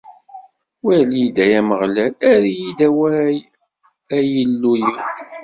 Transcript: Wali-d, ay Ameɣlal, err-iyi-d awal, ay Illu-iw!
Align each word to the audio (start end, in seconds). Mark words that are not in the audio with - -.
Wali-d, 0.85 1.35
ay 1.43 1.53
Ameɣlal, 1.59 2.13
err-iyi-d 2.29 2.79
awal, 2.87 3.37
ay 4.15 4.27
Illu-iw! 4.43 4.95